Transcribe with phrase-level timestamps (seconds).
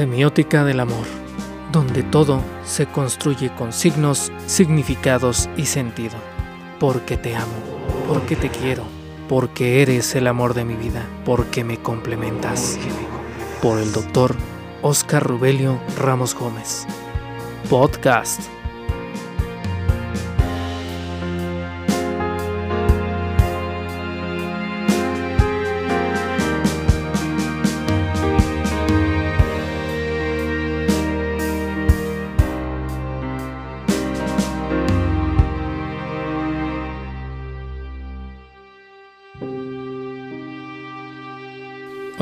[0.00, 1.04] Semiótica del amor,
[1.72, 6.14] donde todo se construye con signos, significados y sentido.
[6.78, 7.52] Porque te amo,
[8.08, 8.84] porque te quiero,
[9.28, 12.78] porque eres el amor de mi vida, porque me complementas.
[13.60, 14.34] Por el doctor
[14.80, 16.86] Oscar Rubelio Ramos Gómez.
[17.68, 18.40] Podcast.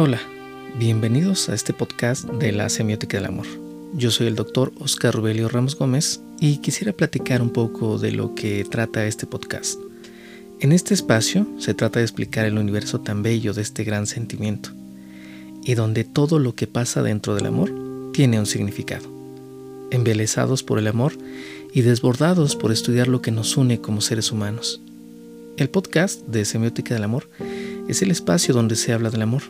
[0.00, 0.20] Hola,
[0.78, 3.46] bienvenidos a este podcast de la semiótica del amor.
[3.94, 8.36] Yo soy el doctor Oscar Rubelio Ramos Gómez y quisiera platicar un poco de lo
[8.36, 9.76] que trata este podcast.
[10.60, 14.70] En este espacio se trata de explicar el universo tan bello de este gran sentimiento
[15.64, 17.72] y donde todo lo que pasa dentro del amor
[18.12, 19.08] tiene un significado.
[19.90, 21.14] Embelezados por el amor
[21.74, 24.80] y desbordados por estudiar lo que nos une como seres humanos.
[25.56, 27.28] El podcast de Semiótica del Amor
[27.88, 29.42] es el espacio donde se habla del amor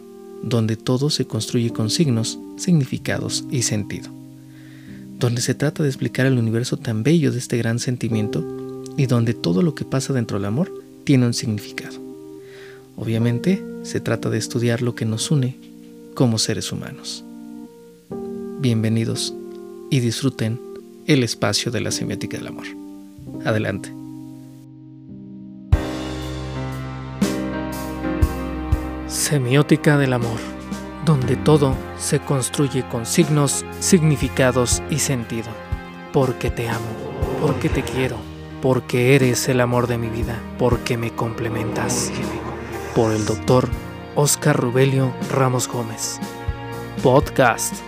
[0.43, 4.11] donde todo se construye con signos, significados y sentido,
[5.19, 9.35] donde se trata de explicar el universo tan bello de este gran sentimiento y donde
[9.35, 10.73] todo lo que pasa dentro del amor
[11.05, 11.99] tiene un significado.
[12.97, 15.57] Obviamente, se trata de estudiar lo que nos une
[16.15, 17.25] como seres humanos.
[18.61, 19.35] Bienvenidos
[19.91, 20.61] y disfruten
[21.07, 22.67] el espacio de la semiótica del amor.
[23.45, 23.98] Adelante.
[29.29, 30.39] Semiótica del amor,
[31.05, 35.51] donde todo se construye con signos, significados y sentido.
[36.15, 36.87] Porque te amo,
[37.43, 38.17] porque te quiero,
[38.63, 42.11] porque eres el amor de mi vida, porque me complementas.
[42.95, 43.69] Por el doctor
[44.15, 46.19] Oscar Rubelio Ramos Gómez.
[47.03, 47.88] Podcast.